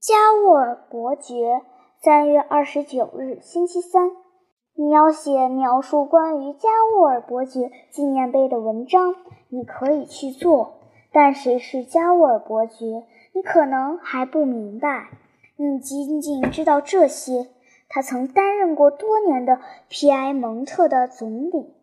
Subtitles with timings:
[0.00, 1.60] 加沃尔伯爵，
[2.02, 4.12] 三月二十九日，星期三。
[4.74, 9.14] 你要写描述关于加沃尔伯爵纪念碑的文章，
[9.50, 10.78] 你可以去做。
[11.12, 15.10] 但谁是加沃尔伯爵，你可能还不明白。
[15.56, 17.48] 你仅仅知道这些：
[17.90, 19.60] 他曾担任过多年的
[19.90, 21.74] 皮埃蒙特的总理。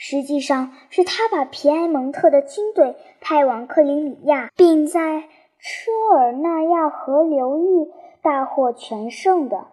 [0.00, 5.24] 实际上是他把皮埃蒙特的军队派往克里米亚，并在
[5.58, 7.90] 车尔纳亚河流域
[8.22, 9.66] 大获全胜的。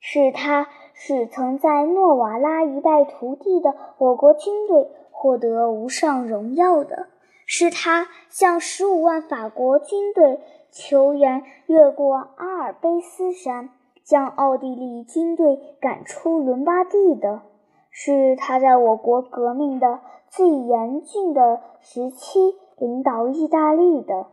[0.00, 7.06] 是他使曾在诺瓦拉一败涂地的我国军队获得无上荣耀的。
[7.46, 13.70] 是他向十五万法国军队求援，越过阿尔卑斯山，
[14.04, 17.42] 将奥地利军队赶出伦巴第的。
[17.90, 24.26] 是他在我国革命的最严峻的时期领导意大利的，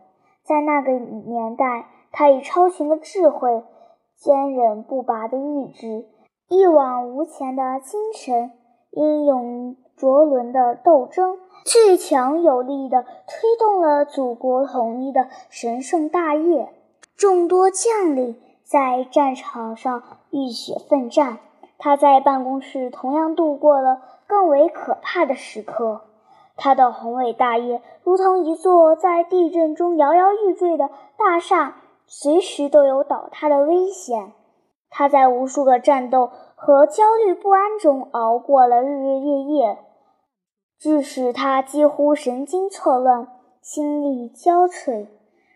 [0.46, 3.64] 在那个年代，他以超群的智慧、
[4.16, 6.06] 坚韧不拔的意志、
[6.48, 8.52] 一往无前的精神、
[8.92, 16.70] 英勇卓伦的斗争，最强有力地推动了祖国统一的神圣大业。
[17.18, 21.40] 众多将领在战场上浴血奋战。
[21.78, 26.02] 他在办公室同样度过了更为可怕的时刻。
[26.56, 31.76] 他的宏伟大业如同一座在地震中摇摇欲坠的大厦，
[32.06, 34.34] 随时都有倒塌的危险。
[34.90, 39.78] 他在无数个战斗和焦虑不安中熬过了日日夜夜，
[40.80, 43.28] 致使他几乎神经错乱、
[43.62, 45.08] 心力交瘁。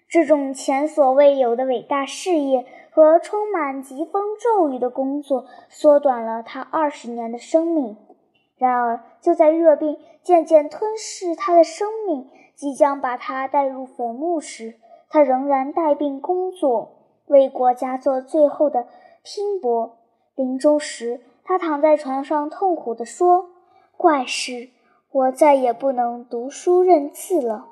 [0.09, 2.65] 这种前所未有的伟大事业。
[2.91, 7.95] 和充满疾风骤雨的工作，缩短了他二十年的生命。
[8.59, 14.75] 然而，就在热病渐渐吞噬他的生命，即将把他带入坟墓时，
[15.09, 16.91] 他仍然带病工作，
[17.25, 18.85] 为国家做最后的
[19.23, 19.97] 拼搏。
[20.35, 23.49] 临终时，他躺在床上，痛苦地说
[23.97, 24.69] ：“怪事，
[25.11, 27.65] 我再也不能读书认字了。”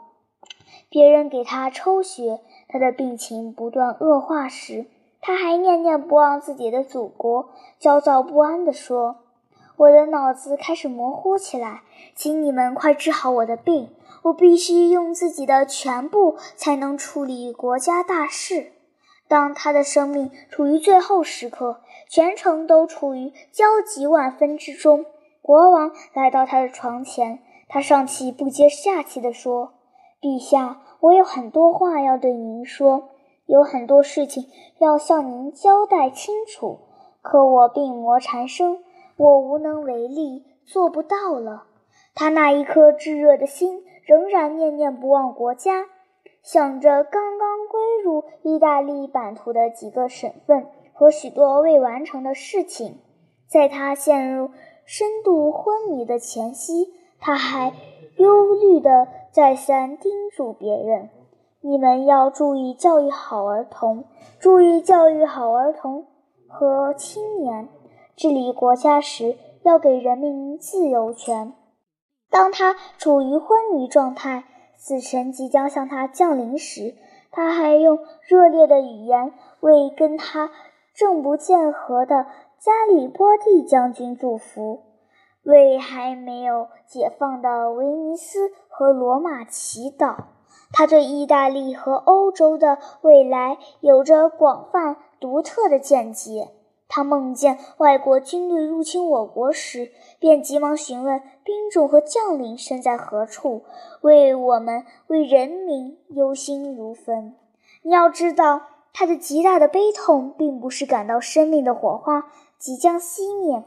[0.89, 2.39] 别人给他抽血，
[2.69, 4.85] 他的病情不断恶化时。
[5.19, 7.49] 他还念念不忘自己的祖国，
[7.79, 9.17] 焦躁不安地说
[9.77, 11.83] ：“我的脑子开始模糊起来，
[12.15, 13.89] 请你们快治好我的病。
[14.23, 18.73] 我必须用自己的全部才能处理国家大事。”
[19.29, 25.05] 当他的生命处于最后时刻，全城都处于焦急万分之中。
[25.41, 27.39] 国王来到他的床前，
[27.69, 29.73] 他上气不接下气地说
[30.19, 33.09] ：“陛下，我有很多话要对您说。”
[33.45, 34.49] 有很多事情
[34.79, 36.79] 要向您交代清楚，
[37.21, 38.83] 可我病魔缠身，
[39.17, 41.65] 我无能为力，做不到了。
[42.13, 45.85] 他那一颗炙热的心仍然念念不忘国家，
[46.41, 52.99] 想着刚刚归入意大利版图的几个省份和许多未完成的事情。
[53.47, 54.51] 在他陷入
[54.85, 57.73] 深度昏迷的前夕，他还
[58.17, 61.09] 忧虑地再三叮嘱别人。
[61.61, 64.05] 你们要注意教育好儿童，
[64.39, 66.05] 注意教育好儿童
[66.47, 67.67] 和青年。
[68.17, 71.53] 治理国家时要给人民自由权。
[72.31, 74.43] 当他处于昏迷状态，
[74.75, 76.95] 死神即将向他降临时，
[77.29, 80.49] 他还用热烈的语言为跟他
[80.95, 82.25] 正不见合的
[82.59, 84.81] 加里波第将军祝福，
[85.43, 90.15] 为还没有解放的威尼斯和罗马祈祷。
[90.73, 96.49] 他对意大利和欧洲的未来有着广泛独特的见解。
[96.89, 103.63] 他梦见外国军队入侵我国时，便急忙询问兵种和将领身在何处，
[104.01, 107.35] 为我们为人民忧心如焚。
[107.83, 108.61] 你要知道，
[108.93, 113.63] 他的极大的悲痛，并不是感到生命的火花即将熄灭，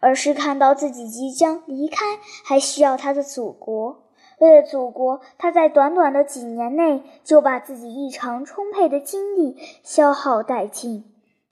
[0.00, 2.04] 而是看到自己即将离开
[2.44, 4.02] 还需要他的祖国。
[4.40, 11.04] 为了祖国，他在短短的几年内就把自己异常充沛的精力消耗殆尽。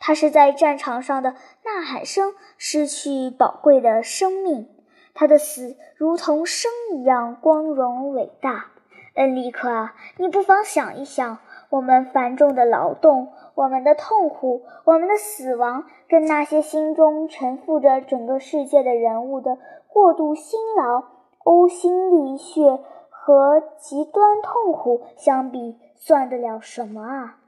[0.05, 4.69] 他是在战场上的呐喊声失去宝贵的生命，
[5.15, 8.67] 他的死如同生一样光荣伟大。
[9.15, 11.39] 恩利克啊，你不妨想一想，
[11.71, 19.57] 我们繁重的劳动，我们的痛苦，我们的死亡，跟那些心中沉负着整个世界的人物的
[19.87, 21.05] 过度辛劳。
[21.45, 27.39] 呕心沥血和极端痛苦相比，算得了什么啊，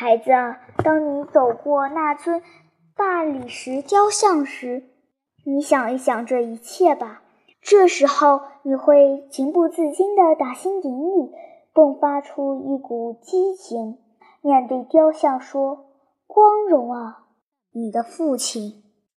[0.00, 0.58] 孩子啊！
[0.82, 2.40] 当你走过那尊
[2.96, 4.84] 大理石雕像时，
[5.44, 7.20] 你想一想这一切吧。
[7.60, 11.34] 这时候，你会情不自禁地打心底里
[11.74, 13.98] 迸发出一股激情，
[14.40, 15.90] 面对雕像说
[16.26, 17.26] ：“光荣啊！
[17.70, 18.82] 你的父亲。